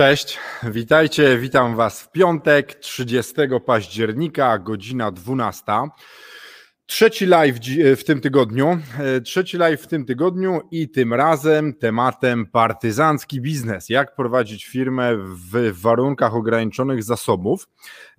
[0.00, 3.34] Cześć, witajcie, witam Was w piątek, 30
[3.66, 5.62] października, godzina 12.
[6.86, 7.56] Trzeci live
[7.96, 13.88] w tym tygodniu, e, trzeci live w tym tygodniu i tym razem tematem partyzancki biznes.
[13.88, 17.68] Jak prowadzić firmę w warunkach ograniczonych zasobów.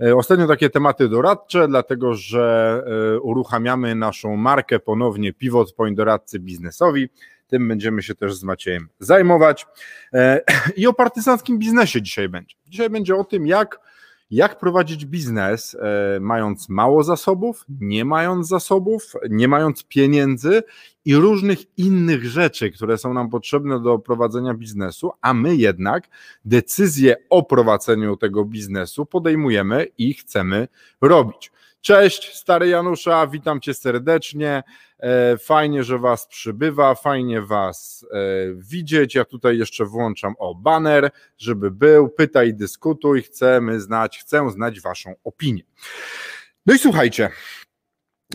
[0.04, 2.84] E, ostatnio takie tematy doradcze, dlatego że
[3.16, 7.09] e, uruchamiamy naszą markę ponownie Pivot Point Doradcy Biznesowi.
[7.52, 9.68] Tym będziemy się też z Maciejem zajmować.
[10.13, 10.41] E,
[10.77, 12.55] I o partyzanckim biznesie dzisiaj będzie.
[12.68, 13.80] Dzisiaj będzie o tym, jak,
[14.32, 20.63] jak prowadzić biznes, e, mając mało zasobów, nie mając zasobów, nie mając pieniędzy
[21.05, 26.07] i różnych innych rzeczy, które są nam potrzebne do prowadzenia biznesu, a my jednak
[26.46, 30.68] decyzję o prowadzeniu tego biznesu podejmujemy i chcemy
[31.02, 31.52] robić.
[31.82, 34.63] Cześć, stary Janusza, witam cię serdecznie.
[34.99, 38.18] E, fajnie, że Was przybywa, fajnie Was e,
[38.55, 39.15] widzieć.
[39.15, 42.10] Ja tutaj jeszcze włączam o banner, żeby był.
[42.10, 43.21] Pytaj, dyskutuj.
[43.23, 45.63] Chcemy znać, chcę znać Waszą opinię.
[46.65, 47.29] No i słuchajcie,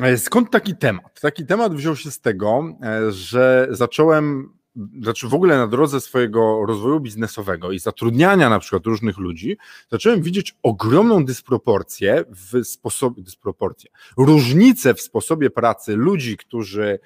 [0.00, 1.20] e, skąd taki temat?
[1.20, 2.64] Taki temat wziął się z tego,
[3.08, 4.56] że zacząłem
[5.02, 9.56] znaczy w ogóle na drodze swojego rozwoju biznesowego i zatrudniania na przykład różnych ludzi,
[9.91, 16.98] zacząłem widzieć ogromną dysproporcję w sposobie, dysproporcję, różnicę w sposobie pracy ludzi, którzy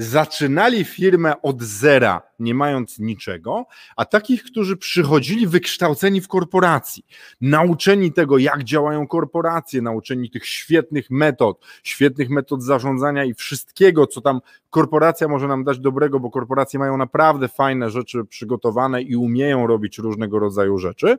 [0.00, 7.06] zaczynali firmę od zera, nie mając niczego, a takich, którzy przychodzili wykształceni w korporacji,
[7.40, 14.20] nauczeni tego, jak działają korporacje, nauczeni tych świetnych metod, świetnych metod zarządzania i wszystkiego, co
[14.20, 19.66] tam korporacja może nam dać dobrego, bo korporacje mają naprawdę fajne rzeczy przygotowane i umieją
[19.66, 21.18] robić różnego rodzaju rzeczy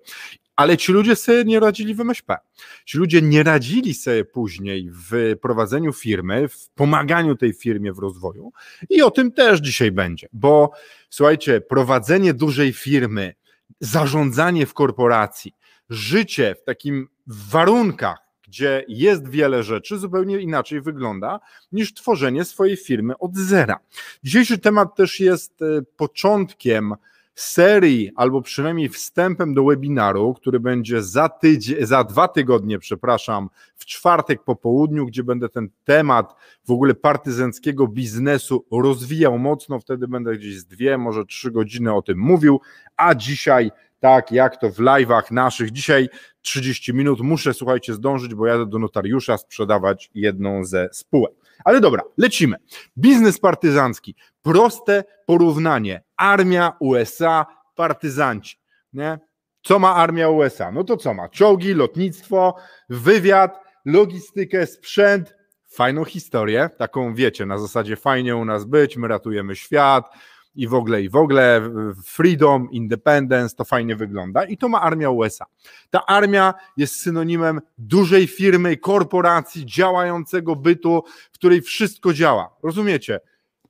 [0.56, 2.38] ale ci ludzie sobie nie radzili w MŚP.
[2.86, 8.52] Ci ludzie nie radzili sobie później w prowadzeniu firmy, w pomaganiu tej firmie w rozwoju
[8.90, 10.72] i o tym też dzisiaj będzie, bo
[11.10, 13.34] słuchajcie, prowadzenie dużej firmy,
[13.80, 15.56] zarządzanie w korporacji,
[15.90, 21.40] życie w takim warunkach, gdzie jest wiele rzeczy, zupełnie inaczej wygląda
[21.72, 23.80] niż tworzenie swojej firmy od zera.
[24.24, 26.94] Dzisiejszy temat też jest e, początkiem
[27.36, 33.86] serii, albo przynajmniej wstępem do webinaru, który będzie za, tydzień, za dwa tygodnie, przepraszam, w
[33.86, 36.36] czwartek po południu, gdzie będę ten temat
[36.68, 39.80] w ogóle partyzanckiego biznesu rozwijał mocno.
[39.80, 42.62] Wtedy będę gdzieś z dwie, może trzy godziny o tym mówił,
[42.98, 45.72] a dzisiaj tak jak to w live'ach naszych.
[45.72, 46.10] Dzisiaj
[46.42, 51.41] 30 minut muszę, słuchajcie, zdążyć, bo jadę do notariusza sprzedawać jedną ze spółek.
[51.66, 52.58] Ale dobra, lecimy.
[52.98, 54.16] Biznes partyzancki.
[54.42, 56.02] Proste porównanie.
[56.18, 57.46] Armia USA,
[57.76, 58.58] partyzanci.
[58.94, 59.20] Nie?
[59.62, 60.72] Co ma armia USA?
[60.72, 61.30] No to co ma?
[61.30, 62.56] Czołgi, lotnictwo,
[62.90, 65.36] wywiad, logistykę, sprzęt,
[65.68, 70.10] fajną historię, taką wiecie, na zasadzie fajnie u nas być, my ratujemy świat,
[70.56, 71.62] i w ogóle, i w ogóle,
[72.06, 75.46] freedom, independence, to fajnie wygląda i to ma armia USA.
[75.90, 82.56] Ta armia jest synonimem dużej firmy, korporacji, działającego bytu, w której wszystko działa.
[82.64, 83.20] Rozumiecie?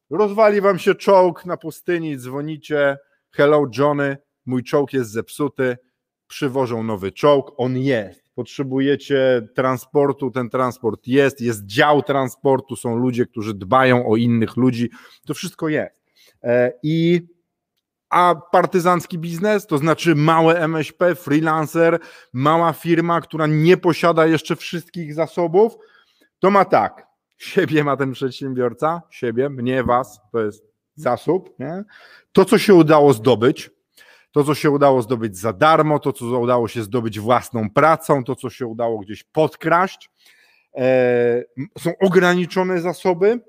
[0.09, 2.97] Rozwali wam się czołg na pustyni, dzwonicie,
[3.31, 5.77] hello Johnny, mój czołg jest zepsuty,
[6.27, 8.21] przywożą nowy czołg, on jest.
[8.35, 14.89] Potrzebujecie transportu, ten transport jest, jest dział transportu, są ludzie, którzy dbają o innych ludzi,
[15.25, 16.00] to wszystko jest.
[16.43, 17.27] E, I
[18.09, 21.99] a partyzancki biznes, to znaczy małe MŚP, freelancer,
[22.33, 25.77] mała firma, która nie posiada jeszcze wszystkich zasobów,
[26.39, 27.07] to ma tak.
[27.37, 30.63] Siebie ma ten przedsiębiorca, siebie, mnie, was, to jest
[30.95, 31.59] zasób.
[31.59, 31.83] Nie?
[32.31, 33.69] To, co się udało zdobyć,
[34.31, 38.35] to, co się udało zdobyć za darmo, to, co udało się zdobyć własną pracą, to,
[38.35, 40.09] co się udało gdzieś podkraść,
[40.75, 41.43] e,
[41.79, 43.39] są ograniczone zasoby,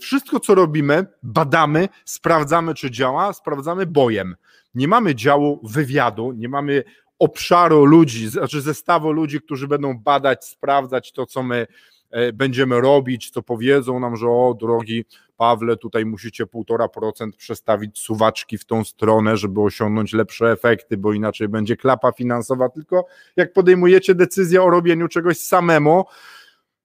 [0.00, 4.34] wszystko, co robimy, badamy, sprawdzamy, czy działa, sprawdzamy bojem.
[4.74, 6.84] Nie mamy działu wywiadu, nie mamy
[7.18, 11.66] obszaru ludzi, znaczy zestawu ludzi, którzy będą badać, sprawdzać to, co my
[12.10, 15.04] e, będziemy robić, co powiedzą nam, że o drogi
[15.36, 21.48] Pawle, tutaj musicie 1,5% przestawić suwaczki w tą stronę, żeby osiągnąć lepsze efekty, bo inaczej
[21.48, 23.06] będzie klapa finansowa, tylko
[23.36, 26.04] jak podejmujecie decyzję o robieniu czegoś samemu,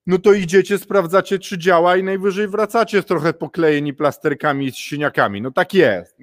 [0.06, 5.42] no to idziecie, sprawdzacie, czy działa i najwyżej wracacie trochę poklejeni plasterkami z siniakami.
[5.42, 6.16] No tak jest.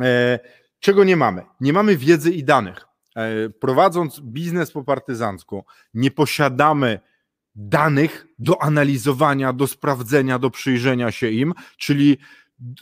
[0.00, 0.38] E,
[0.80, 1.42] czego nie mamy?
[1.60, 2.86] Nie mamy wiedzy i danych.
[3.16, 5.64] E, prowadząc biznes po partyzancku,
[5.94, 7.00] nie posiadamy
[7.54, 12.18] danych do analizowania, do sprawdzenia, do przyjrzenia się im, czyli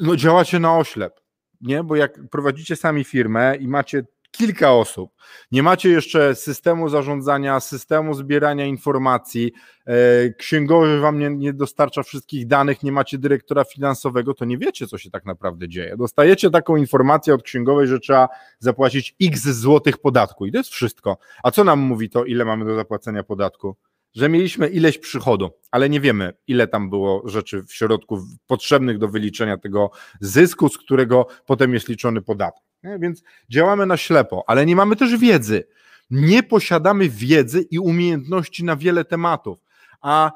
[0.01, 1.21] no, działacie na oślep.
[1.61, 1.83] Nie?
[1.83, 5.11] Bo jak prowadzicie sami firmę i macie kilka osób.
[5.53, 9.53] Nie macie jeszcze systemu zarządzania, systemu zbierania informacji,
[9.87, 14.87] e, księgowy wam nie, nie, dostarcza wszystkich danych, nie macie dyrektora finansowego, to nie wiecie,
[14.87, 15.97] co się tak naprawdę dzieje.
[15.97, 18.29] Dostajecie taką informację od księgowej, że trzeba
[18.59, 21.19] zapłacić x złotych podatku i to jest wszystko.
[21.43, 23.77] A co nam mówi to, ile mamy do zapłacenia podatku?
[24.15, 29.09] Że mieliśmy ileś przychodu, ale nie wiemy, ile tam było rzeczy w środku potrzebnych do
[29.09, 29.91] wyliczenia tego
[30.21, 32.63] zysku, z którego potem jest liczony podatek.
[32.87, 32.99] Nie?
[32.99, 35.65] Więc działamy na ślepo, ale nie mamy też wiedzy.
[36.11, 39.59] Nie posiadamy wiedzy i umiejętności na wiele tematów.
[40.01, 40.33] A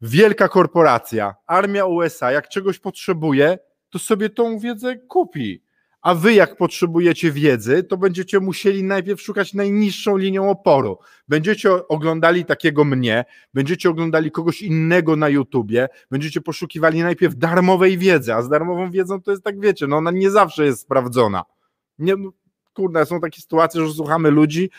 [0.00, 3.58] wielka korporacja, armia USA, jak czegoś potrzebuje,
[3.90, 5.64] to sobie tą wiedzę kupi.
[6.02, 10.98] A wy, jak potrzebujecie wiedzy, to będziecie musieli najpierw szukać najniższą linią oporu.
[11.28, 13.24] Będziecie oglądali takiego mnie,
[13.54, 19.22] będziecie oglądali kogoś innego na YouTubie, będziecie poszukiwali najpierw darmowej wiedzy, a z darmową wiedzą
[19.22, 21.44] to jest tak, wiecie, no ona nie zawsze jest sprawdzona.
[21.98, 22.30] Nie, no,
[22.74, 24.70] kurde, są takie sytuacje, że słuchamy ludzi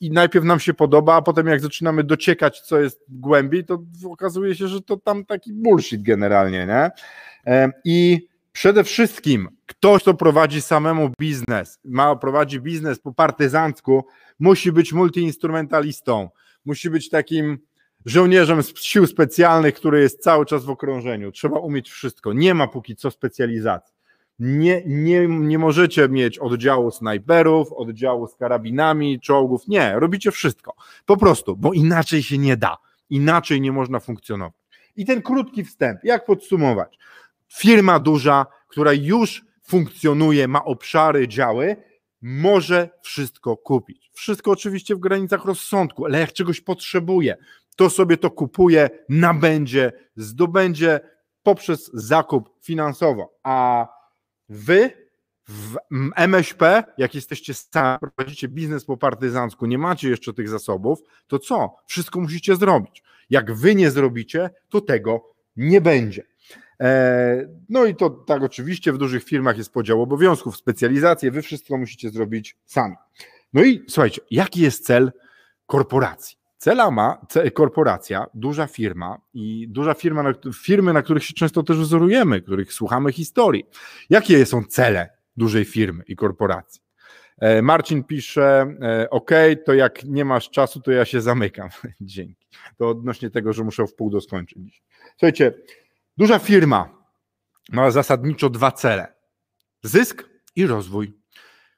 [0.00, 4.54] i najpierw nam się podoba, a potem jak zaczynamy dociekać, co jest głębiej, to okazuje
[4.54, 6.90] się, że to tam taki bullshit generalnie, nie?
[7.84, 14.06] I przede wszystkim ktoś, kto prowadzi samemu biznes, ma prowadzi biznes po partyzancku,
[14.38, 16.30] musi być multiinstrumentalistą,
[16.64, 17.58] musi być takim
[18.06, 21.32] żołnierzem z sił specjalnych, który jest cały czas w okrążeniu.
[21.32, 22.32] Trzeba umieć wszystko.
[22.32, 23.93] Nie ma póki co specjalizacji.
[24.38, 29.68] Nie, nie, nie możecie mieć oddziału snajperów, oddziału z karabinami, czołgów.
[29.68, 30.74] Nie, robicie wszystko.
[31.06, 32.76] Po prostu, bo inaczej się nie da.
[33.10, 34.64] Inaczej nie można funkcjonować.
[34.96, 36.98] I ten krótki wstęp, jak podsumować?
[37.48, 41.76] Firma duża, która już funkcjonuje, ma obszary, działy,
[42.22, 44.10] może wszystko kupić.
[44.12, 47.36] Wszystko oczywiście w granicach rozsądku, ale jak czegoś potrzebuje,
[47.76, 51.00] to sobie to kupuje, nabędzie, zdobędzie
[51.42, 53.38] poprzez zakup finansowo.
[53.42, 53.86] A
[54.48, 54.90] Wy
[55.48, 55.76] w
[56.16, 61.76] MŚP, jak jesteście sami, prowadzicie biznes po partyzancku, nie macie jeszcze tych zasobów, to co?
[61.86, 63.02] Wszystko musicie zrobić.
[63.30, 66.22] Jak wy nie zrobicie, to tego nie będzie.
[66.80, 71.78] E, no i to tak oczywiście w dużych firmach jest podział obowiązków, specjalizacje, wy wszystko
[71.78, 72.94] musicie zrobić sami.
[73.52, 75.12] No i słuchajcie, jaki jest cel
[75.66, 76.36] korporacji?
[76.58, 81.76] Cela ma korporacja, duża firma i duża firma, na, firmy, na których się często też
[81.76, 83.64] wzorujemy, których słuchamy historii.
[84.10, 86.84] Jakie są cele dużej firmy i korporacji?
[87.38, 89.30] E, Marcin pisze, e, OK,
[89.64, 91.68] to jak nie masz czasu, to ja się zamykam.
[92.00, 92.46] Dzięki.
[92.76, 94.82] To odnośnie tego, że muszę w pół do skończyć.
[95.10, 95.52] Słuchajcie,
[96.16, 97.04] duża firma
[97.72, 99.14] ma zasadniczo dwa cele:
[99.82, 101.23] zysk i rozwój.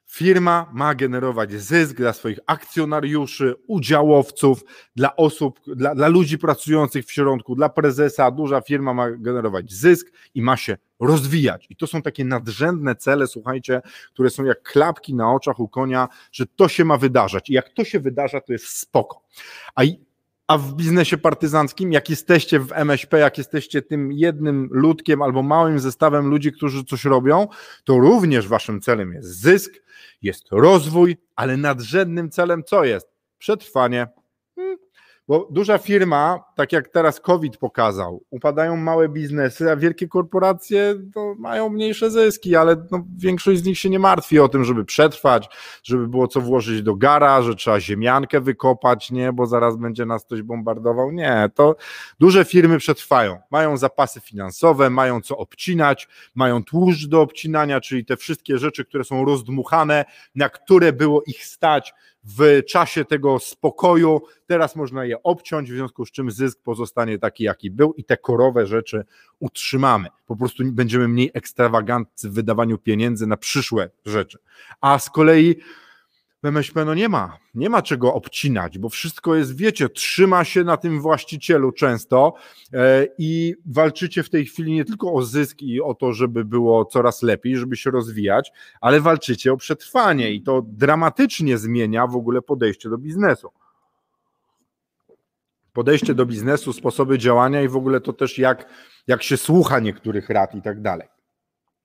[0.09, 4.63] Firma ma generować zysk dla swoich akcjonariuszy, udziałowców,
[4.95, 8.31] dla osób, dla, dla, ludzi pracujących w środku, dla prezesa.
[8.31, 11.67] Duża firma ma generować zysk i ma się rozwijać.
[11.69, 13.81] I to są takie nadrzędne cele, słuchajcie,
[14.13, 17.49] które są jak klapki na oczach u konia, że to się ma wydarzać.
[17.49, 19.21] I jak to się wydarza, to jest spoko.
[19.75, 19.83] A
[20.47, 25.79] a w biznesie partyzanckim, jak jesteście w MŚP, jak jesteście tym jednym ludkiem albo małym
[25.79, 27.47] zestawem ludzi, którzy coś robią,
[27.83, 29.73] to również waszym celem jest zysk,
[30.21, 33.07] jest rozwój, ale nadrzędnym celem co jest?
[33.37, 34.07] Przetrwanie.
[34.55, 34.77] Hmm,
[35.27, 41.35] bo duża firma, tak jak teraz COVID pokazał, upadają małe biznesy, a wielkie korporacje to
[41.39, 45.49] mają mniejsze zyski, ale no, większość z nich się nie martwi o tym, żeby przetrwać,
[45.83, 50.25] żeby było co włożyć do gara, że trzeba ziemiankę wykopać, nie, bo zaraz będzie nas
[50.25, 51.11] ktoś bombardował.
[51.11, 51.75] Nie, to
[52.19, 53.37] duże firmy przetrwają.
[53.51, 59.03] Mają zapasy finansowe, mają co obcinać, mają tłuszcz do obcinania, czyli te wszystkie rzeczy, które
[59.03, 60.05] są rozdmuchane,
[60.35, 61.93] na które było ich stać
[62.27, 64.21] w czasie tego spokoju.
[64.47, 68.17] Teraz można je obciąć, w związku z czym zysk pozostanie taki, jaki był i te
[68.17, 69.05] korowe rzeczy
[69.39, 70.09] utrzymamy.
[70.25, 74.39] Po prostu będziemy mniej ekstrawagantni w wydawaniu pieniędzy na przyszłe rzeczy.
[74.81, 75.55] A z kolei
[76.43, 80.77] MŚP no nie ma, nie ma czego obcinać, bo wszystko jest, wiecie, trzyma się na
[80.77, 82.33] tym właścicielu często
[82.73, 86.85] e, i walczycie w tej chwili nie tylko o zysk i o to, żeby było
[86.85, 88.51] coraz lepiej, żeby się rozwijać,
[88.81, 93.49] ale walczycie o przetrwanie i to dramatycznie zmienia w ogóle podejście do biznesu.
[95.73, 98.69] Podejście do biznesu, sposoby działania i w ogóle to też jak,
[99.07, 101.07] jak się słucha niektórych rad i tak dalej.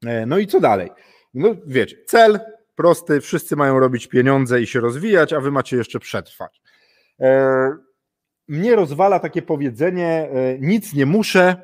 [0.06, 0.90] E, no i co dalej?
[1.34, 2.40] No wiecie, cel,
[2.74, 6.62] prosty, wszyscy mają robić pieniądze i się rozwijać, a wy macie jeszcze przetrwać.
[7.20, 7.70] E,
[8.48, 11.56] mnie rozwala takie powiedzenie: e, nic nie muszę,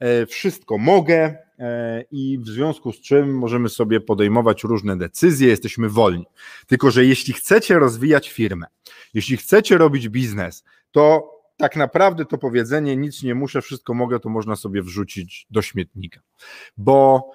[0.00, 1.46] e, wszystko mogę,
[2.10, 6.24] i w związku z czym możemy sobie podejmować różne decyzje, jesteśmy wolni.
[6.66, 8.66] Tylko, że jeśli chcecie rozwijać firmę,
[9.14, 14.28] jeśli chcecie robić biznes, to tak naprawdę to powiedzenie nic nie muszę, wszystko mogę, to
[14.28, 16.20] można sobie wrzucić do śmietnika.
[16.76, 17.30] Bo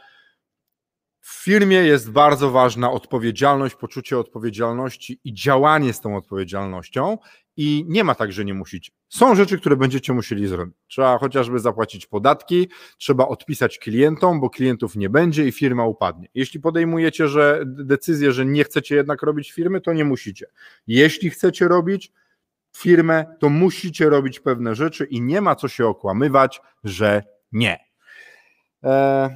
[1.22, 7.18] w firmie jest bardzo ważna odpowiedzialność, poczucie odpowiedzialności i działanie z tą odpowiedzialnością.
[7.58, 8.92] I nie ma tak, że nie musicie.
[9.10, 10.76] Są rzeczy, które będziecie musieli zrobić.
[10.88, 16.28] Trzeba chociażby zapłacić podatki, trzeba odpisać klientom, bo klientów nie będzie i firma upadnie.
[16.34, 20.46] Jeśli podejmujecie że decyzję, że nie chcecie jednak robić firmy, to nie musicie.
[20.88, 22.12] Jeśli chcecie robić
[22.78, 27.80] firmę, to musicie robić pewne rzeczy i nie ma co się okłamywać, że nie.
[28.84, 29.30] Eee,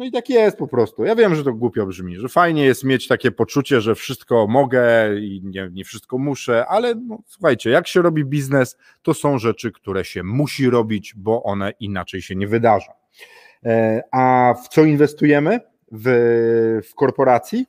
[0.00, 1.04] no i tak jest po prostu.
[1.04, 4.82] Ja wiem, że to głupio brzmi, że fajnie jest mieć takie poczucie, że wszystko mogę
[5.20, 9.72] i nie, nie wszystko muszę, ale no, słuchajcie, jak się robi biznes, to są rzeczy,
[9.72, 12.92] które się musi robić, bo one inaczej się nie wydarzą.
[13.64, 15.60] E, a w co inwestujemy?
[15.92, 17.66] W, w korporacji?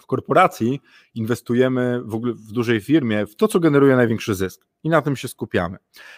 [0.00, 0.80] W korporacji
[1.14, 5.16] inwestujemy w ogóle w dużej firmie w to, co generuje największy zysk i na tym
[5.16, 5.76] się skupiamy.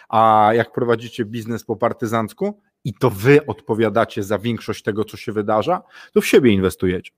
[0.09, 5.31] A jak prowadzicie biznes po partyzancku, i to wy odpowiadacie za większość tego, co się
[5.31, 5.81] wydarza,
[6.13, 7.11] to w siebie inwestujecie.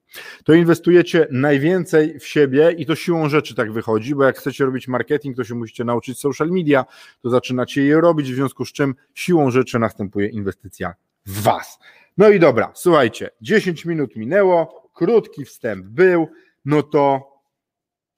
[0.44, 4.88] To inwestujecie najwięcej w siebie i to siłą rzeczy tak wychodzi, bo jak chcecie robić
[4.88, 6.86] marketing, to się musicie nauczyć social media,
[7.22, 10.94] to zaczynacie je robić, w związku z czym siłą rzeczy następuje inwestycja
[11.26, 11.80] w was.
[12.18, 16.28] No i dobra, słuchajcie, 10 minut minęło, krótki wstęp był,
[16.66, 17.32] no to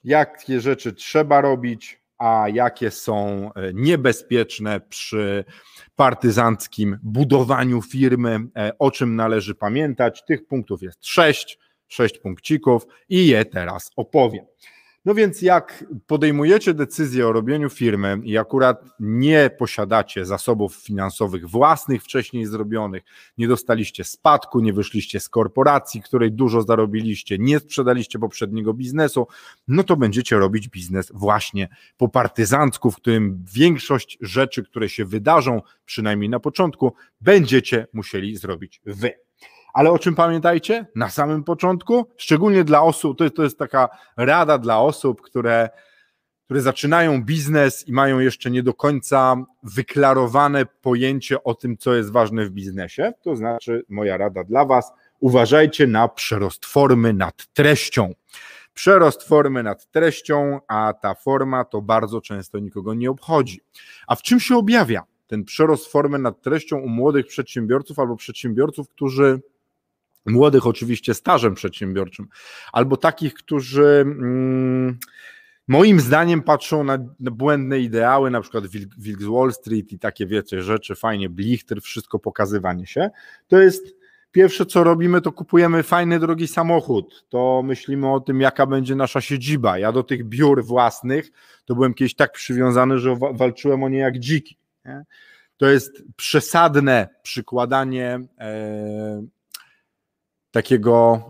[0.04, 5.46] jakie rzeczy trzeba robić, a jakie są e, niebezpieczne przy
[5.96, 10.26] partyzanckim budowaniu firmy, e, o czym należy pamiętać.
[10.26, 14.46] Tych punktów jest sześć, sześć punkcików i je teraz opowiem.
[15.06, 22.04] No więc jak podejmujecie decyzję o robieniu firmy i akurat nie posiadacie zasobów finansowych własnych
[22.04, 23.04] wcześniej zrobionych,
[23.38, 29.28] nie dostaliście spadku, nie wyszliście z korporacji, której dużo zarobiliście, nie sprzedaliście poprzedniego biznesu,
[29.68, 35.62] no to będziecie robić biznes właśnie po partyzancku, w którym większość rzeczy, które się wydarzą,
[35.86, 39.29] przynajmniej na początku, będziecie musieli zrobić wy.
[39.74, 40.86] Ale o czym pamiętajcie?
[40.96, 45.70] Na samym początku, szczególnie dla osób, to jest, to jest taka rada dla osób, które,
[46.46, 52.12] które zaczynają biznes i mają jeszcze nie do końca wyklarowane pojęcie o tym, co jest
[52.12, 53.14] ważne w biznesie.
[53.22, 58.14] To znaczy, moja rada dla Was, uważajcie na przerost formy nad treścią.
[58.74, 63.62] Przerost formy nad treścią, a ta forma to bardzo często nikogo nie obchodzi.
[64.08, 68.90] A w czym się objawia ten przerost formy nad treścią u młodych przedsiębiorców albo przedsiębiorców,
[68.90, 69.42] którzy
[70.26, 72.28] młodych oczywiście stażem przedsiębiorczym,
[72.74, 74.98] albo takich, którzy mm,
[75.68, 80.62] moim zdaniem patrzą na, błędne ideały, na przykład Wilk z Wall Street i takie wiecie
[80.62, 83.10] rzeczy, fajnie, blichter, wszystko pokazywanie się,
[83.48, 84.00] to jest
[84.32, 89.22] pierwsze co robimy, to kupujemy fajny, drogi samochód, to myślimy o tym, jaka będzie nasza
[89.22, 89.78] siedziba.
[89.78, 91.32] Ja do tych biur własnych
[91.66, 94.58] to byłem kiedyś tak przywiązany, że walczyłem o nie jak dziki.
[94.86, 95.06] Nie?
[95.58, 99.24] To jest przesadne przykładanie e,
[100.52, 101.24] takiego,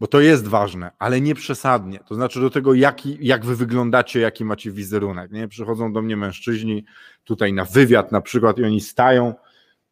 [0.00, 1.98] bo to jest ważne, ale nie przesadnie.
[1.98, 5.32] To znaczy do tego, jaki, jak wy wyglądacie, jaki macie wizerunek.
[5.32, 5.48] Nie?
[5.48, 6.84] Przychodzą do mnie mężczyźni
[7.24, 9.34] tutaj na wywiad na przykład i oni stają,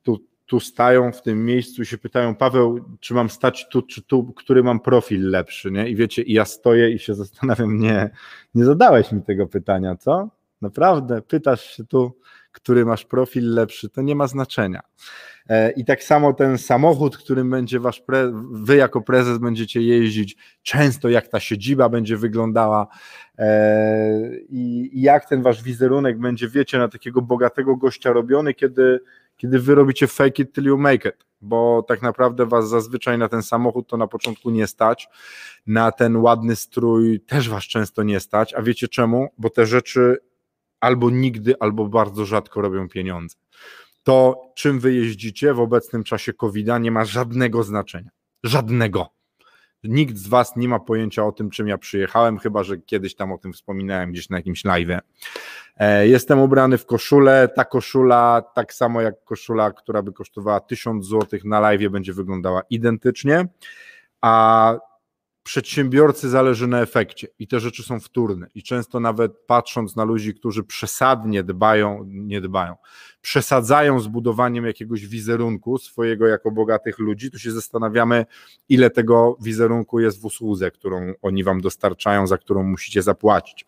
[0.02, 4.02] tu, tu stają w tym miejscu i się pytają, Paweł, czy mam stać tu, czy
[4.02, 5.88] tu, który mam profil lepszy, nie?
[5.88, 8.10] I wiecie, i ja stoję i się zastanawiam, nie,
[8.54, 10.28] nie zadałeś mi tego pytania, co?
[10.60, 12.18] Naprawdę, pytasz się tu,
[12.52, 14.82] który masz profil lepszy, to nie ma znaczenia.
[15.48, 20.36] E, I tak samo ten samochód, którym będzie wasz pre, wy jako prezes będziecie jeździć,
[20.62, 22.86] często jak ta siedziba będzie wyglądała
[23.38, 29.00] e, i jak ten wasz wizerunek będzie, wiecie, na takiego bogatego gościa robiony, kiedy,
[29.36, 33.28] kiedy wy robicie fake it till you make it, bo tak naprawdę was zazwyczaj na
[33.28, 35.08] ten samochód to na początku nie stać,
[35.66, 39.28] na ten ładny strój też was często nie stać, a wiecie czemu?
[39.38, 40.16] Bo te rzeczy
[40.80, 43.36] albo nigdy, albo bardzo rzadko robią pieniądze
[44.02, 48.10] to czym wy jeździcie w obecnym czasie COVID-a nie ma żadnego znaczenia.
[48.44, 49.08] Żadnego.
[49.84, 53.32] Nikt z was nie ma pojęcia o tym, czym ja przyjechałem, chyba że kiedyś tam
[53.32, 55.00] o tym wspominałem gdzieś na jakimś live.
[55.76, 57.48] E, jestem ubrany w koszulę.
[57.56, 62.62] Ta koszula, tak samo jak koszula, która by kosztowała 1000 zł na live, będzie wyglądała
[62.70, 63.46] identycznie.
[64.20, 64.74] A
[65.42, 68.46] przedsiębiorcy zależy na efekcie i te rzeczy są wtórne.
[68.54, 72.76] I często nawet patrząc na ludzi, którzy przesadnie dbają, nie dbają,
[73.20, 78.26] przesadzają z budowaniem jakiegoś wizerunku swojego jako bogatych ludzi, to się zastanawiamy,
[78.68, 83.66] ile tego wizerunku jest w usłudze, którą oni wam dostarczają, za którą musicie zapłacić.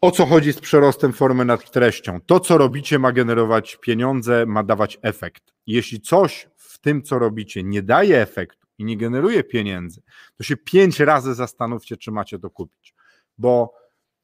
[0.00, 2.20] O co chodzi z przerostem formy nad treścią?
[2.26, 5.42] To, co robicie, ma generować pieniądze, ma dawać efekt.
[5.66, 10.02] Jeśli coś w tym, co robicie, nie daje efektu i nie generuje pieniędzy,
[10.36, 12.94] to się pięć razy zastanówcie, czy macie to kupić.
[13.38, 13.74] Bo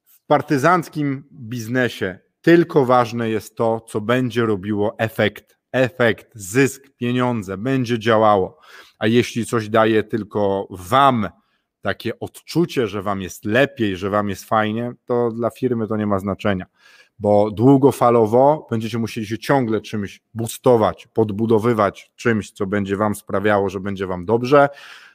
[0.04, 5.58] w partyzanckim biznesie tylko ważne jest to, co będzie robiło efekt.
[5.72, 8.58] Efekt, zysk, pieniądze, będzie działało.
[8.98, 11.28] A jeśli coś daje tylko Wam,
[11.84, 16.06] takie odczucie, że wam jest lepiej, że wam jest fajnie, to dla firmy to nie
[16.06, 16.66] ma znaczenia,
[17.18, 23.80] bo długofalowo będziecie musieli się ciągle czymś boostować, podbudowywać czymś, co będzie wam sprawiało, że
[23.80, 24.68] będzie wam dobrze.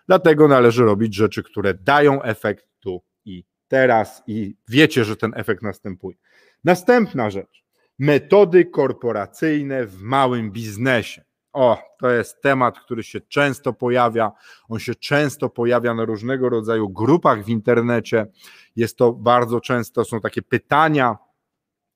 [0.07, 5.63] Dlatego należy robić rzeczy, które dają efekt tu i teraz i wiecie, że ten efekt
[5.63, 6.17] następuje.
[6.63, 7.63] Następna rzecz.
[7.99, 11.23] Metody korporacyjne w małym biznesie.
[11.53, 14.31] O, to jest temat, który się często pojawia.
[14.69, 18.27] On się często pojawia na różnego rodzaju grupach w internecie.
[18.75, 21.17] Jest to bardzo często, są takie pytania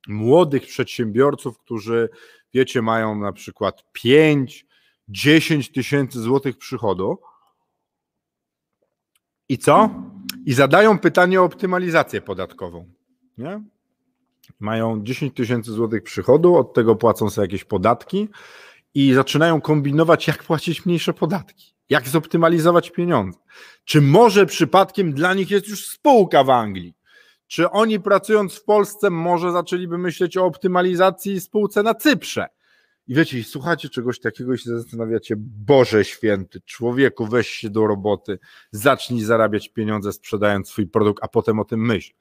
[0.07, 2.09] młodych przedsiębiorców, którzy,
[2.53, 4.65] wiecie, mają na przykład 5,
[5.07, 7.17] 10 tysięcy złotych przychodu.
[9.49, 9.89] I co?
[10.45, 12.85] I zadają pytanie o optymalizację podatkową.
[13.37, 13.63] Nie?
[14.59, 18.29] Mają 10 tysięcy złotych przychodu, od tego płacą sobie jakieś podatki
[18.93, 23.39] i zaczynają kombinować, jak płacić mniejsze podatki, jak zoptymalizować pieniądze.
[23.85, 26.93] Czy może przypadkiem dla nich jest już spółka w Anglii?
[27.47, 32.47] Czy oni pracując w Polsce może zaczęliby myśleć o optymalizacji spółce na Cyprze?
[33.07, 38.39] I wiecie, słuchacie czegoś takiego i się zastanawiacie, Boże święty, człowieku, weź się do roboty,
[38.71, 42.13] zacznij zarabiać pieniądze sprzedając swój produkt, a potem o tym myśl.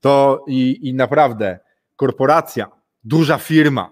[0.00, 1.58] To i, i naprawdę
[1.96, 2.70] korporacja,
[3.04, 3.90] duża firma,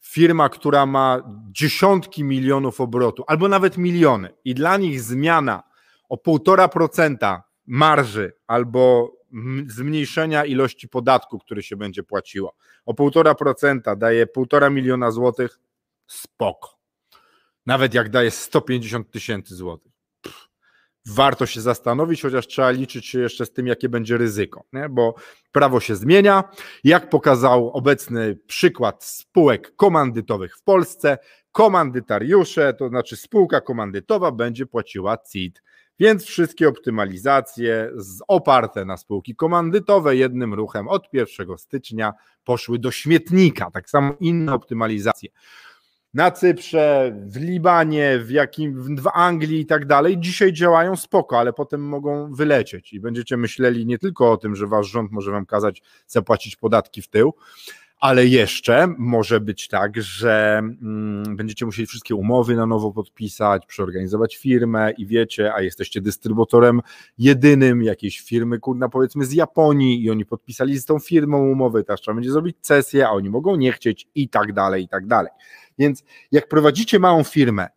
[0.00, 5.62] firma, która ma dziesiątki milionów obrotu, albo nawet miliony, i dla nich zmiana
[6.08, 9.12] o 1,5% marży albo
[9.66, 12.54] zmniejszenia ilości podatku, który się będzie płaciło,
[12.86, 15.58] o 1,5% daje 1,5 miliona złotych,
[16.06, 16.78] spoko.
[17.66, 19.90] Nawet jak daje 150 tysięcy złotych
[21.06, 24.88] warto się zastanowić, chociaż trzeba liczyć się jeszcze z tym, jakie będzie ryzyko, nie?
[24.88, 25.14] bo
[25.52, 26.44] prawo się zmienia.
[26.84, 31.18] Jak pokazał obecny przykład spółek komandytowych w Polsce,
[31.52, 35.62] komandytariusze, to znaczy spółka komandytowa będzie płaciła CIT.
[36.00, 37.90] Więc wszystkie optymalizacje
[38.28, 42.12] oparte na spółki komandytowe jednym ruchem od 1 stycznia
[42.44, 43.70] poszły do śmietnika.
[43.70, 45.30] Tak samo inne optymalizacje
[46.14, 51.52] na Cyprze, w Libanie, w, jakim, w Anglii i tak dalej, dzisiaj działają spoko, ale
[51.52, 55.46] potem mogą wylecieć i będziecie myśleli nie tylko o tym, że wasz rząd może wam
[55.46, 57.34] kazać zapłacić podatki w tył,
[58.00, 64.36] ale jeszcze może być tak, że mm, będziecie musieli wszystkie umowy na nowo podpisać, przeorganizować
[64.36, 66.80] firmę i wiecie, a jesteście dystrybutorem
[67.18, 72.00] jedynym jakiejś firmy, kurna powiedzmy z Japonii i oni podpisali z tą firmą umowę, teraz
[72.00, 75.32] trzeba będzie zrobić sesję, a oni mogą nie chcieć i tak dalej, i tak dalej.
[75.78, 77.68] Więc jak prowadzicie małą firmę,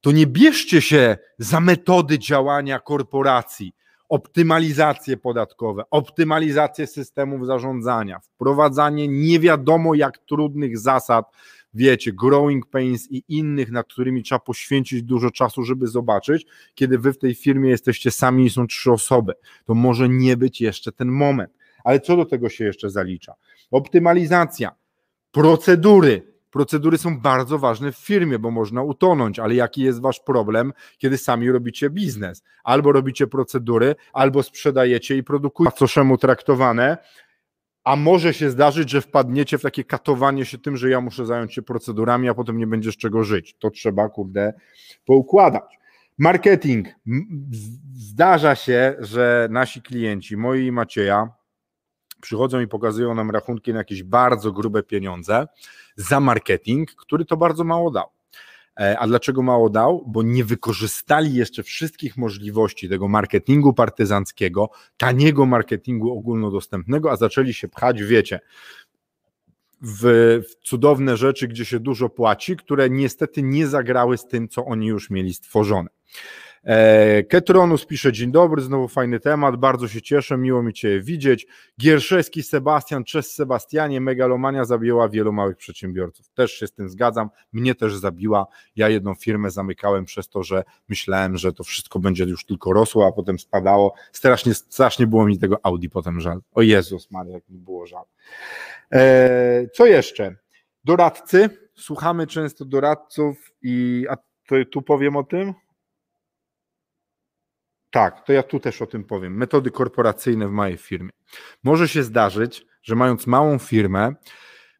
[0.00, 3.72] to nie bierzcie się za metody działania korporacji,
[4.08, 11.26] optymalizacje podatkowe, optymalizację systemów zarządzania, wprowadzanie nie wiadomo jak trudnych zasad,
[11.74, 17.12] wiecie, growing pains i innych, nad którymi trzeba poświęcić dużo czasu, żeby zobaczyć, kiedy wy
[17.12, 19.32] w tej firmie jesteście sami i są trzy osoby.
[19.64, 21.52] To może nie być jeszcze ten moment.
[21.84, 23.34] Ale co do tego się jeszcze zalicza?
[23.70, 24.70] Optymalizacja,
[25.30, 30.72] procedury, Procedury są bardzo ważne w firmie, bo można utonąć, ale jaki jest wasz problem,
[30.98, 32.42] kiedy sami robicie biznes?
[32.64, 36.98] Albo robicie procedury, albo sprzedajecie i produkujecie macoszemu traktowane,
[37.84, 41.54] a może się zdarzyć, że wpadniecie w takie katowanie się tym, że ja muszę zająć
[41.54, 43.56] się procedurami, a potem nie będziesz czego żyć.
[43.58, 44.52] To trzeba, kurde,
[45.06, 45.78] poukładać.
[46.18, 46.88] Marketing.
[47.92, 51.28] Zdarza się, że nasi klienci, moi i Macieja,
[52.20, 55.46] przychodzą i pokazują nam rachunki na jakieś bardzo grube pieniądze
[55.96, 58.06] za marketing, który to bardzo mało dał.
[58.80, 60.04] E, a dlaczego mało dał?
[60.06, 67.68] Bo nie wykorzystali jeszcze wszystkich możliwości tego marketingu partyzanckiego, taniego marketingu ogólnodostępnego, a zaczęli się
[67.68, 68.40] pchać, wiecie,
[69.82, 70.02] w,
[70.48, 74.86] w cudowne rzeczy, gdzie się dużo płaci, które niestety nie zagrały z tym, co oni
[74.86, 75.90] już mieli stworzone.
[76.64, 81.46] E, Ketronus pisze, dzień dobry, znowu fajny temat, bardzo się cieszę, miło mi Cię widzieć.
[81.80, 86.28] Gierszewski Sebastian, cześć Sebastianie, megalomania zabiła wielu małych przedsiębiorców.
[86.28, 88.46] Też się z tym zgadzam, mnie też zabiła.
[88.76, 93.06] Ja jedną firmę zamykałem przez to, że myślałem, że to wszystko będzie już tylko rosło,
[93.06, 93.94] a potem spadało.
[94.12, 96.40] Strasznie, strasznie było mi tego Audi potem żal.
[96.52, 98.04] O Jezus Maria, jak mi było żal.
[98.92, 100.36] E, co jeszcze?
[100.84, 101.48] Doradcy.
[101.74, 104.16] Słuchamy często doradców i a
[104.48, 105.54] to, tu powiem o tym.
[107.90, 109.36] Tak, to ja tu też o tym powiem.
[109.36, 111.10] Metody korporacyjne w mojej firmie.
[111.64, 114.14] Może się zdarzyć, że mając małą firmę,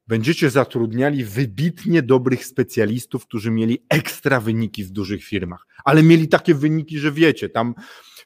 [0.06, 6.54] będziecie zatrudniali wybitnie dobrych specjalistów, którzy mieli ekstra wyniki w dużych firmach, ale mieli takie
[6.54, 7.74] wyniki, że wiecie, tam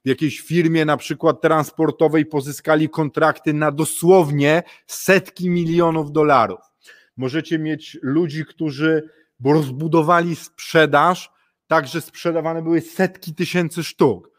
[0.04, 6.60] w jakiejś firmie na przykład transportowej pozyskali kontrakty na dosłownie setki milionów dolarów.
[7.16, 9.10] Możecie mieć ludzi, którzy
[9.44, 11.30] rozbudowali sprzedaż,
[11.66, 14.31] tak że sprzedawane były setki tysięcy sztuk.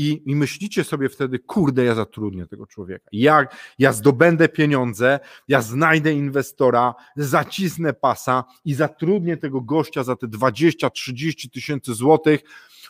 [0.00, 3.08] I, I myślicie sobie wtedy, kurde, ja zatrudnię tego człowieka.
[3.12, 10.26] Jak ja zdobędę pieniądze, ja znajdę inwestora, zacisnę pasa i zatrudnię tego gościa za te
[10.26, 12.40] 20-30 tysięcy złotych.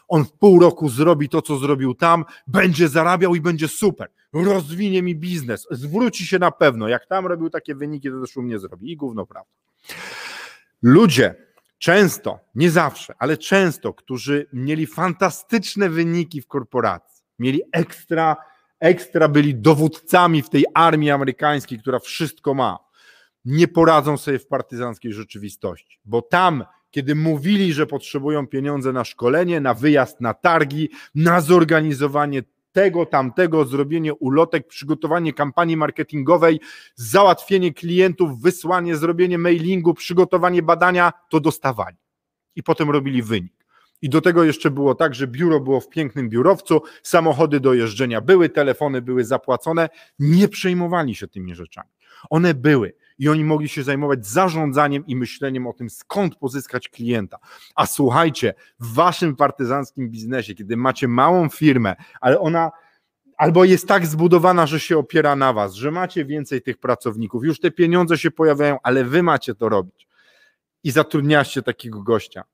[0.09, 4.11] On w pół roku zrobi to, co zrobił tam, będzie zarabiał i będzie super.
[4.33, 6.89] Rozwinie mi biznes, zwróci się na pewno.
[6.89, 8.93] Jak tam robił takie wyniki, to też u mnie zrobi.
[8.93, 9.51] I gówno prawda.
[10.83, 11.35] Ludzie,
[11.81, 18.37] często, nie zawsze, ale często, którzy mieli fantastyczne wyniki w korporacji, mieli ekstra,
[18.81, 22.79] ekstra byli dowódcami w tej armii amerykańskiej, która wszystko ma,
[23.45, 29.61] nie poradzą sobie w partyzanckiej rzeczywistości, bo tam kiedy mówili, że potrzebują pieniądze na szkolenie,
[29.61, 36.61] na wyjazd na targi, na zorganizowanie tego, tamtego, zrobienie ulotek, przygotowanie kampanii marketingowej,
[36.95, 41.97] załatwienie klientów, wysłanie, zrobienie mailingu, przygotowanie badania, to dostawali.
[42.57, 43.61] I potem robili wynik.
[44.03, 48.21] I do tego jeszcze było tak, że biuro było w pięknym biurowcu, samochody do jeżdżenia
[48.21, 51.91] były, telefony były zapłacone, nie przejmowali się tymi rzeczami.
[52.31, 57.39] One były i oni mogli się zajmować zarządzaniem i myśleniem o tym, skąd pozyskać klienta.
[57.75, 62.71] A słuchajcie, w waszym partyzanckim biznesie, kiedy macie małą firmę, ale ona
[63.37, 67.61] albo jest tak zbudowana, że się opiera na was, że macie więcej tych pracowników, już
[67.61, 70.09] te pieniądze się pojawiają, ale wy macie to robić
[70.85, 72.45] i zatrudniacie takiego gościa,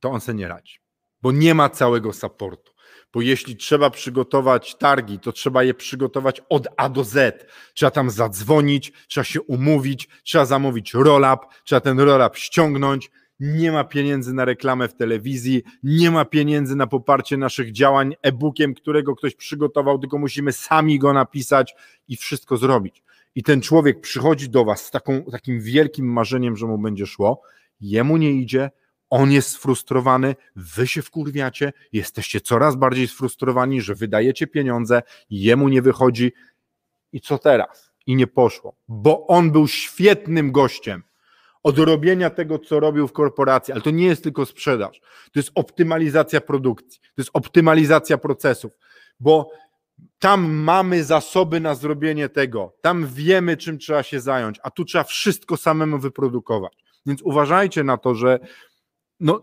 [0.00, 0.78] to on se nie radzi,
[1.22, 2.71] bo nie ma całego supportu
[3.14, 7.46] bo jeśli trzeba przygotować targi, to trzeba je przygotować od A do Z.
[7.74, 13.10] Trzeba tam zadzwonić, trzeba się umówić, trzeba zamówić roll-up, trzeba ten roll-up ściągnąć.
[13.40, 18.74] Nie ma pieniędzy na reklamę w telewizji, nie ma pieniędzy na poparcie naszych działań e-bookiem,
[18.74, 21.74] którego ktoś przygotował, tylko musimy sami go napisać
[22.08, 23.02] i wszystko zrobić.
[23.34, 27.42] I ten człowiek przychodzi do Was z taką, takim wielkim marzeniem, że mu będzie szło,
[27.80, 28.70] jemu nie idzie,
[29.12, 35.82] on jest sfrustrowany, wy się wkurwiacie, jesteście coraz bardziej sfrustrowani, że wydajecie pieniądze, jemu nie
[35.82, 36.32] wychodzi.
[37.12, 37.92] I co teraz?
[38.06, 41.02] I nie poszło, bo on był świetnym gościem
[41.62, 45.50] od robienia tego, co robił w korporacji, ale to nie jest tylko sprzedaż, to jest
[45.54, 48.72] optymalizacja produkcji, to jest optymalizacja procesów,
[49.20, 49.50] bo
[50.18, 55.04] tam mamy zasoby na zrobienie tego, tam wiemy, czym trzeba się zająć, a tu trzeba
[55.04, 56.82] wszystko samemu wyprodukować.
[57.06, 58.38] Więc uważajcie na to, że
[59.22, 59.42] no,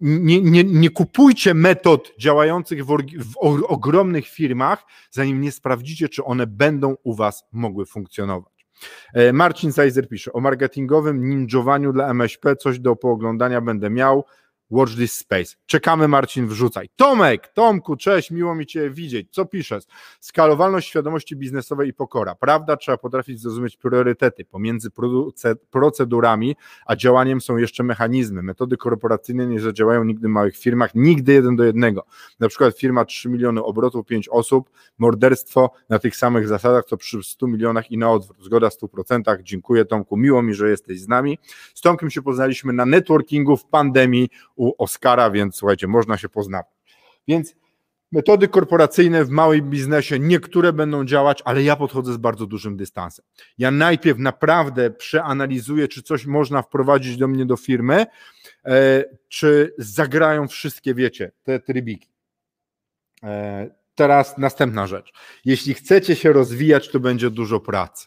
[0.00, 3.36] nie, nie, nie kupujcie metod działających w, w
[3.68, 8.66] ogromnych firmach, zanim nie sprawdzicie, czy one będą u Was mogły funkcjonować.
[9.14, 14.24] E, Marcin Zajzer pisze, o marketingowym ninjowaniu dla MŚP coś do pooglądania będę miał.
[14.72, 15.56] Watch this space.
[15.66, 16.88] Czekamy, Marcin, wrzucaj.
[16.96, 19.28] Tomek, Tomku, cześć, miło mi Cię widzieć.
[19.30, 19.84] Co piszesz?
[20.20, 22.34] Skalowalność świadomości biznesowej i pokora.
[22.34, 24.44] Prawda, trzeba potrafić zrozumieć priorytety.
[24.44, 24.90] Pomiędzy
[25.70, 26.56] procedurami
[26.86, 28.42] a działaniem są jeszcze mechanizmy.
[28.42, 32.04] Metody korporacyjne nie zadziałają nigdy w małych firmach, nigdy jeden do jednego.
[32.40, 37.22] Na przykład firma 3 miliony obrotów, 5 osób, morderstwo na tych samych zasadach, co przy
[37.22, 38.44] 100 milionach i na odwrót.
[38.44, 39.42] Zgoda w 100%.
[39.42, 40.16] Dziękuję, Tomku.
[40.16, 41.38] Miło mi, że jesteś z nami.
[41.74, 44.28] Z Tomkiem się poznaliśmy na networkingu w pandemii
[44.62, 46.66] u Oscara, więc słuchajcie, można się poznawać.
[47.28, 47.54] Więc
[48.12, 53.24] metody korporacyjne w małym biznesie, niektóre będą działać, ale ja podchodzę z bardzo dużym dystansem.
[53.58, 58.06] Ja najpierw naprawdę przeanalizuję, czy coś można wprowadzić do mnie do firmy,
[58.64, 62.08] e, czy zagrają wszystkie, wiecie, te trybiki.
[63.22, 65.12] E, teraz następna rzecz.
[65.44, 68.06] Jeśli chcecie się rozwijać, to będzie dużo pracy.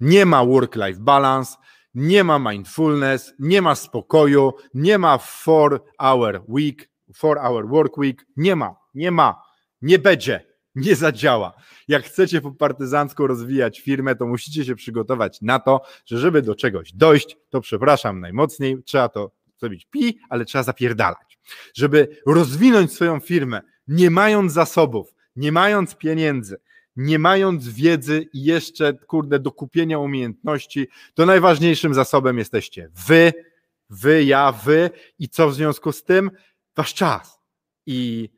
[0.00, 1.56] Nie ma work-life balance,
[1.96, 8.26] nie ma mindfulness, nie ma spokoju, nie ma four hour week, four hour work week,
[8.36, 9.42] nie ma, nie ma,
[9.82, 11.52] nie będzie, nie zadziała.
[11.88, 16.54] Jak chcecie po partyzancku rozwijać firmę, to musicie się przygotować na to, że żeby do
[16.54, 21.38] czegoś dojść, to przepraszam najmocniej, trzeba to zrobić pi, ale trzeba zapierdalać.
[21.74, 26.56] Żeby rozwinąć swoją firmę, nie mając zasobów, nie mając pieniędzy,
[26.96, 33.32] nie mając wiedzy i jeszcze, kurde, do kupienia umiejętności, to najważniejszym zasobem jesteście wy,
[33.90, 36.30] wy, ja, wy i co w związku z tym?
[36.76, 37.40] Wasz czas.
[37.86, 38.30] I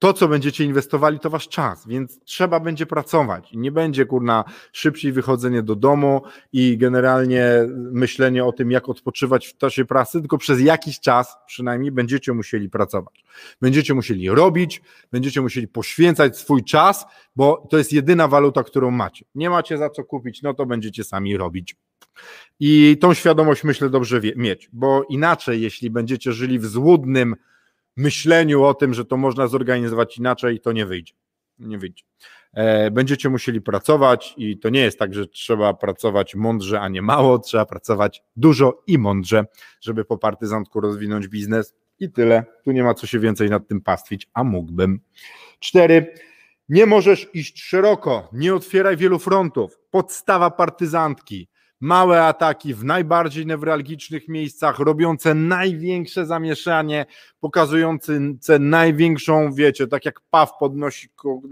[0.00, 3.52] to, co będziecie inwestowali, to wasz czas, więc trzeba będzie pracować.
[3.52, 7.44] I nie będzie, kurna, szybciej wychodzenie do domu i generalnie
[7.76, 12.70] myślenie o tym, jak odpoczywać w czasie pracy, tylko przez jakiś czas przynajmniej będziecie musieli
[12.70, 13.24] pracować.
[13.60, 14.82] Będziecie musieli robić,
[15.12, 19.24] będziecie musieli poświęcać swój czas, bo to jest jedyna waluta, którą macie.
[19.34, 21.76] Nie macie za co kupić, no to będziecie sami robić.
[22.60, 27.36] I tą świadomość myślę dobrze mieć, bo inaczej, jeśli będziecie żyli w złudnym,
[28.00, 31.14] myśleniu o tym, że to można zorganizować inaczej, to nie wyjdzie.
[31.58, 32.04] Nie wyjdzie.
[32.52, 37.02] E, będziecie musieli pracować i to nie jest tak, że trzeba pracować mądrze, a nie
[37.02, 39.44] mało, trzeba pracować dużo i mądrze,
[39.80, 42.44] żeby po partyzantku rozwinąć biznes i tyle.
[42.64, 45.00] Tu nie ma co się więcej nad tym pastwić, a mógłbym.
[45.58, 46.14] Cztery.
[46.68, 49.78] Nie możesz iść szeroko, nie otwieraj wielu frontów.
[49.90, 51.48] Podstawa partyzantki
[51.80, 57.06] małe ataki w najbardziej newralgicznych miejscach, robiące największe zamieszanie,
[57.40, 61.08] pokazujące największą, wiecie, tak jak paw podnosi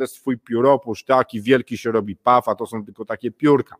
[0.06, 3.76] swój pióropusz, taki wielki się robi paw, a to są tylko takie piórka.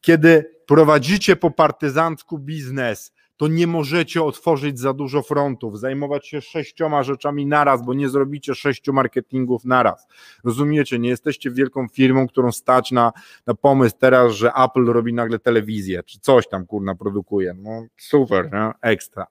[0.00, 7.02] Kiedy prowadzicie po partyzancku biznes, to nie możecie otworzyć za dużo frontów, zajmować się sześcioma
[7.02, 10.06] rzeczami naraz, bo nie zrobicie sześciu marketingów naraz.
[10.44, 13.12] Rozumiecie, nie jesteście wielką firmą, którą stać na,
[13.46, 17.54] na pomysł teraz, że Apple robi nagle telewizję, czy coś tam kurna produkuje.
[17.54, 18.90] No super, nie?
[18.90, 19.26] ekstra.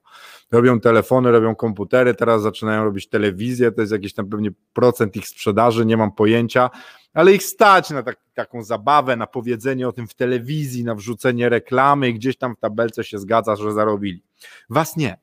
[0.52, 5.28] Robią telefony, robią komputery, teraz zaczynają robić telewizję, to jest jakiś tam pewnie procent ich
[5.28, 6.70] sprzedaży, nie mam pojęcia,
[7.14, 11.50] ale ich stać na tak, taką zabawę, na powiedzenie o tym w telewizji, na wrzucenie
[11.50, 14.24] reklamy i gdzieś tam w tabelce się zgadza, że zarobili.
[14.70, 15.18] Was nie.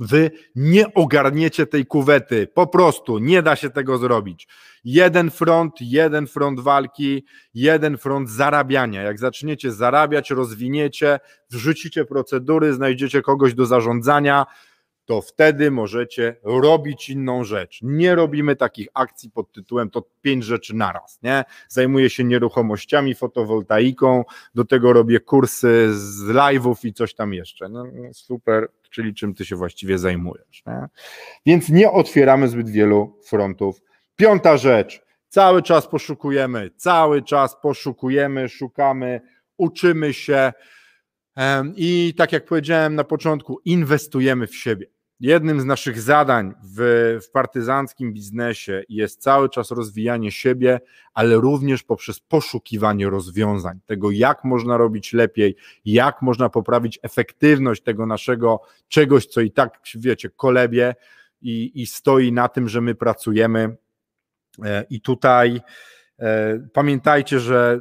[0.00, 4.48] Wy nie ogarniecie tej kuwety, po prostu nie da się tego zrobić.
[4.84, 9.02] Jeden front, jeden front walki, jeden front zarabiania.
[9.02, 14.46] Jak zaczniecie zarabiać, rozwiniecie, wrzucicie procedury, znajdziecie kogoś do zarządzania,
[15.08, 17.80] to wtedy możecie robić inną rzecz.
[17.82, 21.44] Nie robimy takich akcji pod tytułem to pięć rzeczy naraz, nie?
[21.68, 27.68] Zajmuję się nieruchomościami, fotowoltaiką, do tego robię kursy z live'ów i coś tam jeszcze.
[27.68, 30.86] No, no, super, czyli czym ty się właściwie zajmujesz, nie?
[31.46, 33.80] Więc nie otwieramy zbyt wielu frontów.
[34.16, 39.20] Piąta rzecz, cały czas poszukujemy, cały czas poszukujemy, szukamy,
[39.56, 40.52] uczymy się,
[41.76, 44.86] i tak jak powiedziałem na początku, inwestujemy w siebie.
[45.20, 50.80] Jednym z naszych zadań w, w partyzanckim biznesie jest cały czas rozwijanie siebie,
[51.14, 58.06] ale również poprzez poszukiwanie rozwiązań, tego jak można robić lepiej, jak można poprawić efektywność tego
[58.06, 60.94] naszego czegoś, co i tak, wiecie, kolebie
[61.42, 63.76] i, i stoi na tym, że my pracujemy.
[64.64, 65.60] E, I tutaj
[66.18, 67.80] e, pamiętajcie, że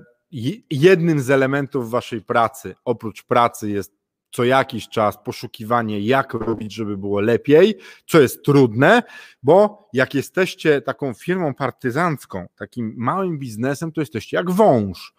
[0.71, 3.96] jednym z elementów waszej pracy, oprócz pracy, jest
[4.31, 9.03] co jakiś czas poszukiwanie, jak robić, żeby było lepiej, co jest trudne,
[9.43, 15.13] bo jak jesteście taką firmą partyzancką, takim małym biznesem, to jesteście jak wąż.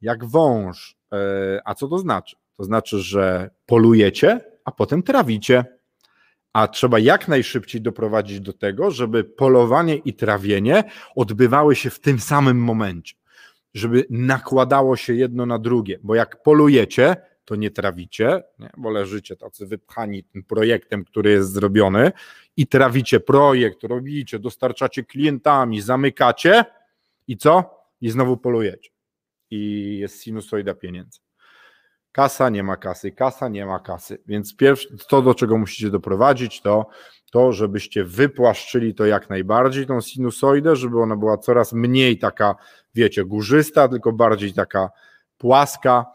[0.00, 0.96] Jak wąż.
[1.12, 2.36] E, a co to znaczy?
[2.56, 5.64] To znaczy, że polujecie, a potem trawicie.
[6.52, 12.20] A trzeba jak najszybciej doprowadzić do tego, żeby polowanie i trawienie odbywały się w tym
[12.20, 13.14] samym momencie,
[13.74, 17.16] żeby nakładało się jedno na drugie, bo jak polujecie,
[17.48, 18.70] to nie trawicie, nie?
[18.76, 22.12] bo leżycie tacy wypchani tym projektem, który jest zrobiony
[22.56, 26.64] i trawicie projekt, robicie, dostarczacie klientami, zamykacie
[27.28, 27.78] i co?
[28.00, 28.90] I znowu polujecie.
[29.50, 31.20] I jest sinusoida pieniędzy.
[32.12, 34.22] Kasa nie ma kasy, kasa nie ma kasy.
[34.26, 36.86] Więc pierwsze, to, do czego musicie doprowadzić, to
[37.30, 42.54] to, żebyście wypłaszczyli to jak najbardziej, tą sinusoidę, żeby ona była coraz mniej taka,
[42.94, 44.90] wiecie, górzysta, tylko bardziej taka
[45.38, 46.06] płaska,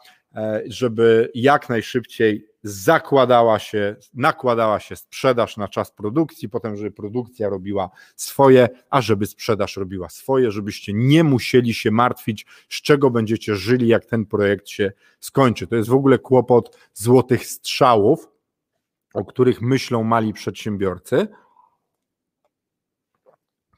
[0.65, 7.89] żeby jak najszybciej zakładała się, nakładała się sprzedaż na czas produkcji, potem, żeby produkcja robiła
[8.15, 13.87] swoje, a żeby sprzedaż robiła swoje, żebyście nie musieli się martwić, z czego będziecie żyli,
[13.87, 15.67] jak ten projekt się skończy.
[15.67, 18.29] To jest w ogóle kłopot złotych strzałów,
[19.13, 21.27] o których myślą mali przedsiębiorcy.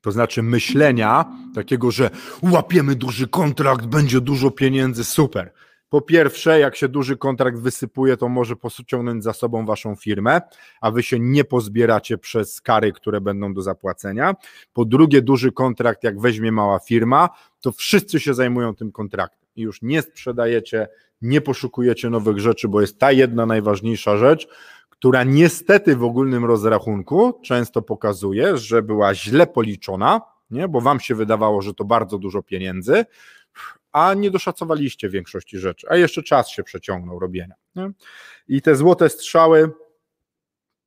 [0.01, 2.09] To znaczy myślenia takiego, że
[2.41, 5.53] łapiemy duży kontrakt, będzie dużo pieniędzy, super
[5.95, 10.41] po pierwsze, jak się duży kontrakt wysypuje, to może pociągnąć za sobą waszą firmę,
[10.81, 14.33] a wy się nie pozbieracie przez kary, które będą do zapłacenia.
[14.73, 17.29] Po drugie, duży kontrakt, jak weźmie mała firma,
[17.61, 20.87] to wszyscy się zajmują tym kontraktem i już nie sprzedajecie,
[21.21, 24.47] nie poszukujecie nowych rzeczy, bo jest ta jedna najważniejsza rzecz,
[24.89, 30.67] która niestety w ogólnym rozrachunku często pokazuje, że była źle policzona, nie?
[30.67, 33.05] bo wam się wydawało, że to bardzo dużo pieniędzy,
[33.91, 37.55] a nie doszacowaliście większości rzeczy, a jeszcze czas się przeciągnął robienia.
[37.75, 37.91] Nie?
[38.47, 39.71] I te złote strzały,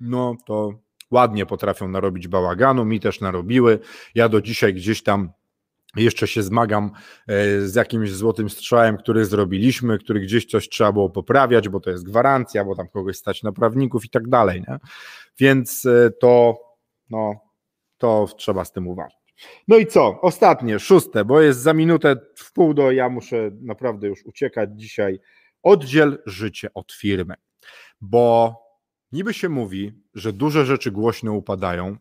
[0.01, 0.73] no to
[1.11, 3.79] ładnie potrafią narobić bałaganu, mi też narobiły.
[4.15, 5.33] Ja do dzisiaj gdzieś tam
[5.97, 6.91] jeszcze się zmagam
[7.27, 11.91] e, z jakimś złotym strzałem, który zrobiliśmy, który gdzieś coś trzeba było poprawiać, bo to
[11.91, 14.65] jest gwarancja, bo tam kogoś stać na prawników i tak dalej.
[14.69, 14.79] Nie?
[15.39, 16.59] Więc e, to,
[17.11, 17.35] no,
[17.99, 19.18] to trzeba z tym uważać.
[19.69, 20.21] No i co?
[20.21, 25.21] Ostatnie, szóste, bo jest za minutę w pół do, ja muszę naprawdę już uciekać dzisiaj.
[25.63, 27.35] Oddziel życie od firmy,
[28.01, 28.55] bo
[29.13, 31.97] niby się mówi, że duże rzeczy głośno upadają,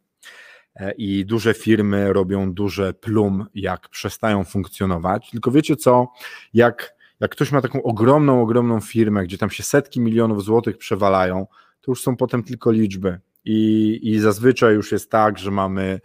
[0.80, 5.30] E, i duże firmy robią duże plum, jak przestają funkcjonować.
[5.32, 6.08] Tylko wiecie co,
[6.54, 11.48] jak, jak ktoś ma taką ogromną, ogromną firmę, gdzie tam się setki milionów złotych przewalają,
[11.82, 13.20] to już są potem tylko liczby.
[13.46, 16.00] I, i zazwyczaj już jest tak, że mamy,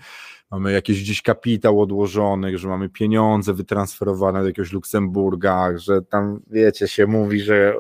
[0.53, 6.89] mamy jakiś gdzieś kapitał odłożony, że mamy pieniądze wytransferowane do jakiegoś Luksemburga, że tam wiecie,
[6.89, 7.75] się mówi, że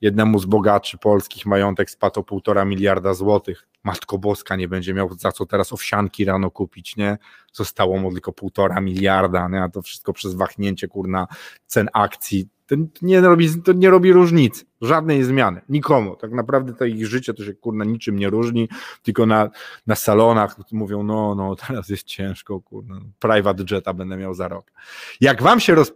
[0.00, 3.68] jednemu z bogaczy polskich majątek spadł o półtora miliarda złotych.
[3.84, 7.18] Matko Boska nie będzie miał za co teraz owsianki rano kupić, nie?
[7.52, 9.62] Zostało mu tylko półtora miliarda, nie?
[9.62, 11.26] A to wszystko przez wahnięcie, kurna,
[11.66, 12.48] cen akcji.
[12.68, 16.16] To nie robi, to nie robi różnicy, żadnej zmiany, nikomu.
[16.16, 18.68] Tak naprawdę to ich życie to się kurna niczym nie różni,
[19.02, 19.50] tylko na,
[19.86, 24.72] na salonach mówią, no, no, teraz jest ciężko, kurna, private jeta będę miał za rok.
[25.20, 25.92] Jak wam się roz...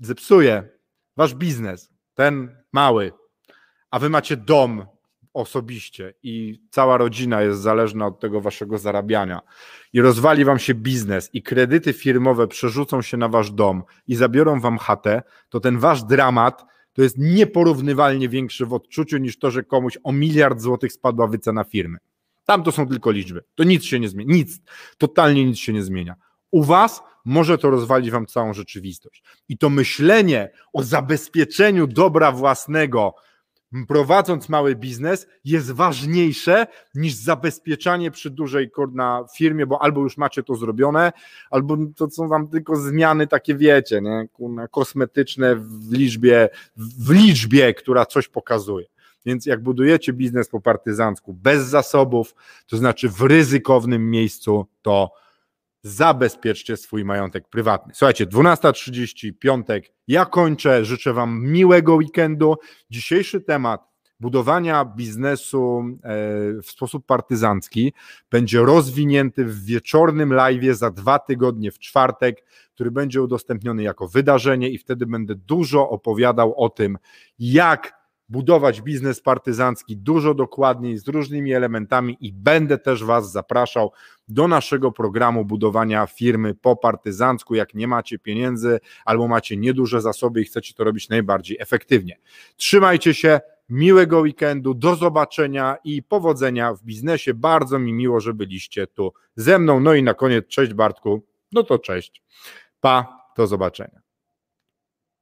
[0.00, 0.68] zepsuje
[1.16, 3.12] wasz biznes, ten mały,
[3.90, 4.86] a wy macie dom
[5.34, 9.40] osobiście i cała rodzina jest zależna od tego waszego zarabiania
[9.92, 14.60] i rozwali wam się biznes i kredyty firmowe przerzucą się na wasz dom i zabiorą
[14.60, 19.62] wam chatę, to ten wasz dramat to jest nieporównywalnie większy w odczuciu niż to, że
[19.62, 21.98] komuś o miliard złotych spadła wycena firmy.
[22.44, 23.44] Tam to są tylko liczby.
[23.54, 24.34] To nic się nie zmienia.
[24.34, 24.60] Nic.
[24.98, 26.14] Totalnie nic się nie zmienia.
[26.50, 29.22] U was może to rozwalić wam całą rzeczywistość.
[29.48, 33.14] I to myślenie o zabezpieczeniu dobra własnego,
[33.88, 40.42] prowadząc mały biznes, jest ważniejsze niż zabezpieczanie przy dużej na firmie, bo albo już macie
[40.42, 41.12] to zrobione,
[41.50, 44.28] albo to są wam tylko zmiany takie, wiecie, nie?
[44.70, 48.86] kosmetyczne w liczbie, w liczbie, która coś pokazuje.
[49.26, 52.34] Więc jak budujecie biznes po partyzancku bez zasobów,
[52.66, 55.12] to znaczy w ryzykownym miejscu, to
[55.82, 57.94] zabezpieczcie swój majątek prywatny.
[57.94, 62.56] Słuchajcie, 12.30, piątek, ja kończę, życzę Wam miłego weekendu.
[62.90, 63.90] Dzisiejszy temat
[64.20, 66.08] budowania biznesu e,
[66.62, 67.92] w sposób partyzancki
[68.30, 74.70] będzie rozwinięty w wieczornym live za dwa tygodnie w czwartek, który będzie udostępniony jako wydarzenie
[74.70, 76.98] i wtedy będę dużo opowiadał o tym,
[77.38, 77.99] jak
[78.30, 83.92] budować biznes partyzancki dużo dokładniej, z różnymi elementami i będę też Was zapraszał
[84.28, 90.40] do naszego programu budowania firmy po partyzancku, jak nie macie pieniędzy albo macie nieduże zasoby
[90.40, 92.18] i chcecie to robić najbardziej efektywnie.
[92.56, 97.34] Trzymajcie się, miłego weekendu, do zobaczenia i powodzenia w biznesie.
[97.34, 99.80] Bardzo mi miło, że byliście tu ze mną.
[99.80, 101.22] No i na koniec, cześć Bartku.
[101.52, 102.22] No to cześć.
[102.80, 104.00] Pa, do zobaczenia.